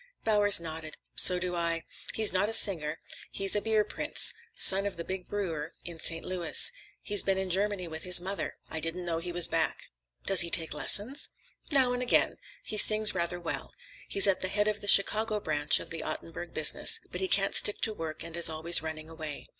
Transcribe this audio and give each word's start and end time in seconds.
Bowers 0.23 0.59
nodded. 0.59 0.97
"So 1.15 1.37
do 1.37 1.55
I. 1.55 1.83
He's 2.15 2.33
not 2.33 2.49
a 2.49 2.53
singer. 2.55 2.97
He's 3.29 3.55
a 3.55 3.61
beer 3.61 3.83
prince: 3.83 4.33
son 4.55 4.87
of 4.87 4.97
the 4.97 5.03
big 5.03 5.27
brewer 5.27 5.73
in 5.85 5.99
St. 5.99 6.25
Louis. 6.25 6.71
He's 7.03 7.21
been 7.21 7.37
in 7.37 7.51
Germany 7.51 7.87
with 7.87 8.01
his 8.01 8.19
mother. 8.19 8.57
I 8.67 8.79
didn't 8.79 9.05
know 9.05 9.19
he 9.19 9.31
was 9.31 9.47
back." 9.47 9.91
"Does 10.25 10.41
he 10.41 10.49
take 10.49 10.73
lessons?" 10.73 11.29
"Now 11.69 11.93
and 11.93 12.01
again. 12.01 12.37
He 12.63 12.79
sings 12.79 13.13
rather 13.13 13.39
well. 13.39 13.73
He's 14.07 14.25
at 14.25 14.41
the 14.41 14.47
head 14.47 14.67
of 14.67 14.81
the 14.81 14.87
Chicago 14.87 15.39
branch 15.39 15.79
of 15.79 15.91
the 15.91 16.01
Ottenburg 16.01 16.51
business, 16.51 16.99
but 17.11 17.21
he 17.21 17.27
can't 17.27 17.53
stick 17.53 17.79
to 17.81 17.93
work 17.93 18.23
and 18.23 18.35
is 18.35 18.49
always 18.49 18.81
running 18.81 19.07
away. 19.07 19.45